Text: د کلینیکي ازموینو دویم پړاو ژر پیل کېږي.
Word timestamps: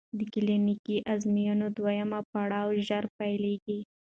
د 0.17 0.19
کلینیکي 0.33 0.95
ازموینو 1.13 1.67
دویم 1.77 2.11
پړاو 2.31 2.67
ژر 2.87 3.03
پیل 3.17 3.43
کېږي. 3.65 3.83